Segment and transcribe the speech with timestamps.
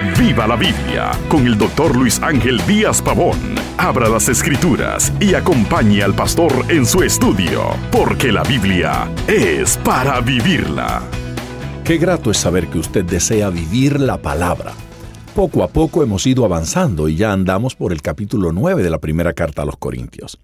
[0.00, 3.36] Viva la Biblia con el doctor Luis Ángel Díaz Pavón.
[3.76, 10.20] Abra las escrituras y acompañe al pastor en su estudio, porque la Biblia es para
[10.20, 11.02] vivirla.
[11.82, 14.72] Qué grato es saber que usted desea vivir la palabra.
[15.34, 19.00] Poco a poco hemos ido avanzando y ya andamos por el capítulo 9 de la
[19.00, 20.38] primera carta a los Corintios.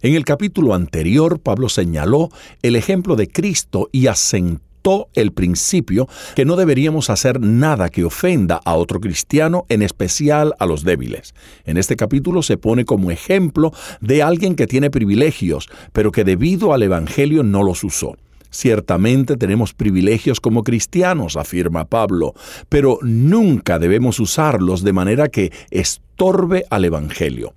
[0.00, 2.30] En el capítulo anterior, Pablo señaló
[2.62, 4.73] el ejemplo de Cristo y asentó
[5.14, 10.66] el principio que no deberíamos hacer nada que ofenda a otro cristiano, en especial a
[10.66, 11.34] los débiles.
[11.64, 16.74] En este capítulo se pone como ejemplo de alguien que tiene privilegios, pero que debido
[16.74, 18.16] al Evangelio no los usó.
[18.50, 22.34] Ciertamente tenemos privilegios como cristianos, afirma Pablo,
[22.68, 25.50] pero nunca debemos usarlos de manera que
[26.14, 27.54] estorbe al Evangelio.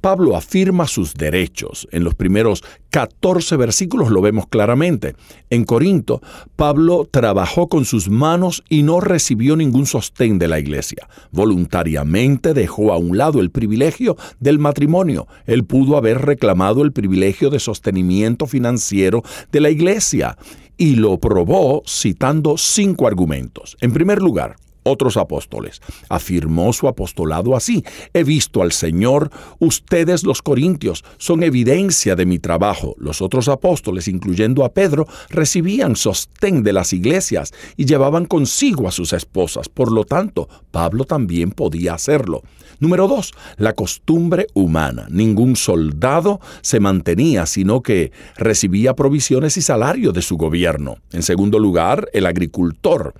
[0.00, 1.86] Pablo afirma sus derechos.
[1.92, 5.14] En los primeros 14 versículos lo vemos claramente.
[5.48, 6.20] En Corinto,
[6.56, 11.08] Pablo trabajó con sus manos y no recibió ningún sostén de la iglesia.
[11.30, 15.28] Voluntariamente dejó a un lado el privilegio del matrimonio.
[15.46, 20.36] Él pudo haber reclamado el privilegio de sostenimiento financiero de la iglesia
[20.76, 23.76] y lo probó citando cinco argumentos.
[23.80, 25.80] En primer lugar, otros apóstoles.
[26.08, 27.84] Afirmó su apostolado así.
[28.12, 32.94] He visto al Señor, ustedes los corintios son evidencia de mi trabajo.
[32.98, 38.92] Los otros apóstoles, incluyendo a Pedro, recibían sostén de las iglesias y llevaban consigo a
[38.92, 39.68] sus esposas.
[39.68, 42.42] Por lo tanto, Pablo también podía hacerlo.
[42.78, 45.06] Número dos, la costumbre humana.
[45.10, 50.96] Ningún soldado se mantenía, sino que recibía provisiones y salario de su gobierno.
[51.12, 53.12] En segundo lugar, el agricultor,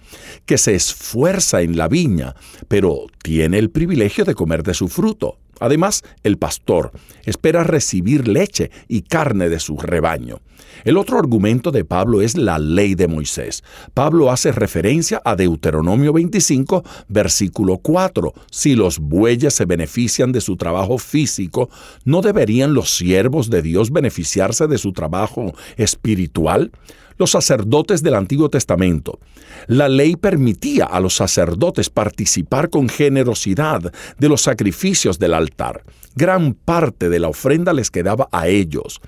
[0.47, 2.35] que se esfuerza en la viña,
[2.69, 5.39] pero tiene el privilegio de comer de su fruto.
[5.59, 6.93] Además, el pastor
[7.25, 10.41] espera recibir leche y carne de su rebaño.
[10.85, 13.63] El otro argumento de Pablo es la ley de Moisés.
[13.95, 18.33] Pablo hace referencia a Deuteronomio 25, versículo 4.
[18.51, 21.69] Si los bueyes se benefician de su trabajo físico,
[22.05, 26.71] ¿no deberían los siervos de Dios beneficiarse de su trabajo espiritual?
[27.19, 29.19] Los sacerdotes del Antiguo Testamento.
[29.67, 35.83] La ley permitía a los sacerdotes participar con generosidad de los sacrificios del altar.
[36.17, 39.01] Gran parte de la ofrenda les quedaba a ellos.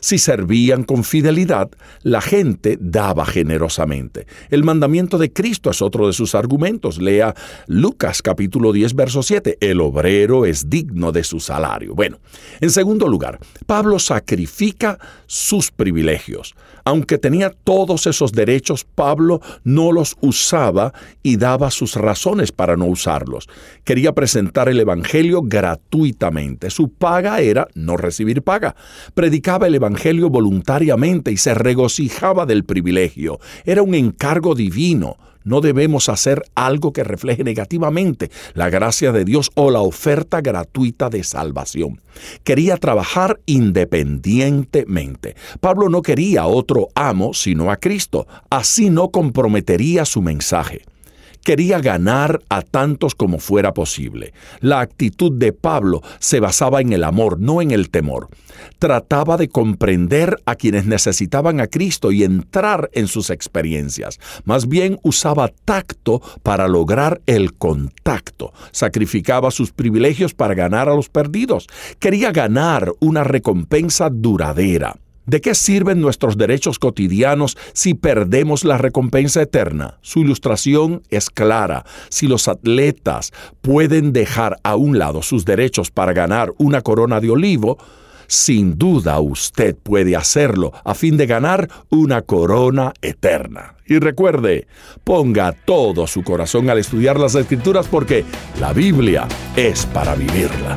[0.00, 1.70] Si servían con fidelidad,
[2.02, 4.26] la gente daba generosamente.
[4.50, 6.98] El mandamiento de Cristo es otro de sus argumentos.
[6.98, 7.34] Lea
[7.66, 9.58] Lucas capítulo 10, verso 7.
[9.60, 11.94] El obrero es digno de su salario.
[11.94, 12.18] Bueno,
[12.60, 16.54] en segundo lugar, Pablo sacrifica sus privilegios.
[16.84, 20.92] Aunque tenía todos esos derechos, Pablo no los usaba
[21.22, 23.48] y daba sus razones para no usarlos.
[23.82, 26.70] Quería presentar el Evangelio gratuitamente.
[26.70, 28.76] Su paga era no recibir paga.
[29.14, 33.38] Predicaba el Voluntariamente y se regocijaba del privilegio.
[33.64, 35.16] Era un encargo divino.
[35.44, 41.08] No debemos hacer algo que refleje negativamente la gracia de Dios o la oferta gratuita
[41.08, 42.00] de salvación.
[42.42, 45.36] Quería trabajar independientemente.
[45.60, 48.26] Pablo no quería otro amo sino a Cristo.
[48.50, 50.82] Así no comprometería su mensaje
[51.46, 54.34] quería ganar a tantos como fuera posible.
[54.58, 58.28] La actitud de Pablo se basaba en el amor, no en el temor.
[58.80, 64.18] Trataba de comprender a quienes necesitaban a Cristo y entrar en sus experiencias.
[64.44, 68.52] Más bien usaba tacto para lograr el contacto.
[68.72, 71.68] Sacrificaba sus privilegios para ganar a los perdidos.
[72.00, 74.96] Quería ganar una recompensa duradera.
[75.26, 79.98] ¿De qué sirven nuestros derechos cotidianos si perdemos la recompensa eterna?
[80.00, 81.84] Su ilustración es clara.
[82.10, 87.30] Si los atletas pueden dejar a un lado sus derechos para ganar una corona de
[87.30, 87.76] olivo,
[88.28, 93.74] sin duda usted puede hacerlo a fin de ganar una corona eterna.
[93.84, 94.68] Y recuerde,
[95.02, 98.24] ponga todo su corazón al estudiar las escrituras porque
[98.60, 99.26] la Biblia
[99.56, 100.76] es para vivirla.